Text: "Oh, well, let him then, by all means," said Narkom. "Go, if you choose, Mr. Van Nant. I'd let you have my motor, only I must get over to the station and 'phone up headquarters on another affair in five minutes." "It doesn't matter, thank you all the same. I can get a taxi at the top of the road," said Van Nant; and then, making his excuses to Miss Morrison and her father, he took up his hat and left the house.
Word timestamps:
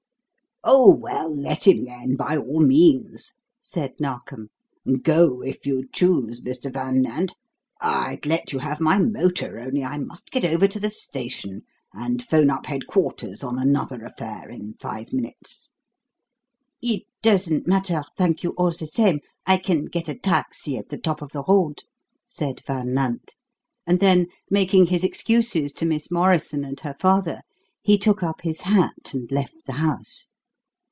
"Oh, 0.63 0.93
well, 0.95 1.33
let 1.35 1.65
him 1.65 1.85
then, 1.85 2.15
by 2.15 2.37
all 2.37 2.59
means," 2.59 3.33
said 3.59 3.95
Narkom. 3.99 4.49
"Go, 5.01 5.41
if 5.41 5.65
you 5.65 5.87
choose, 5.91 6.41
Mr. 6.43 6.71
Van 6.71 7.01
Nant. 7.01 7.33
I'd 7.81 8.27
let 8.27 8.53
you 8.53 8.59
have 8.59 8.79
my 8.79 8.99
motor, 8.99 9.59
only 9.59 9.83
I 9.83 9.97
must 9.97 10.29
get 10.29 10.45
over 10.45 10.67
to 10.67 10.79
the 10.79 10.91
station 10.91 11.63
and 11.93 12.21
'phone 12.21 12.51
up 12.51 12.67
headquarters 12.67 13.43
on 13.43 13.57
another 13.57 14.03
affair 14.03 14.49
in 14.51 14.75
five 14.75 15.11
minutes." 15.11 15.71
"It 16.79 17.05
doesn't 17.23 17.65
matter, 17.65 18.03
thank 18.15 18.43
you 18.43 18.51
all 18.51 18.69
the 18.69 18.85
same. 18.85 19.19
I 19.47 19.57
can 19.57 19.85
get 19.85 20.07
a 20.07 20.13
taxi 20.13 20.77
at 20.77 20.89
the 20.89 20.97
top 20.99 21.23
of 21.23 21.31
the 21.31 21.41
road," 21.43 21.79
said 22.27 22.61
Van 22.67 22.93
Nant; 22.93 23.35
and 23.87 23.99
then, 23.99 24.27
making 24.51 24.85
his 24.85 25.03
excuses 25.03 25.73
to 25.73 25.87
Miss 25.87 26.11
Morrison 26.11 26.63
and 26.63 26.79
her 26.81 26.95
father, 26.99 27.41
he 27.81 27.97
took 27.97 28.21
up 28.21 28.41
his 28.41 28.61
hat 28.61 29.15
and 29.15 29.27
left 29.31 29.65
the 29.65 29.73
house. 29.81 30.27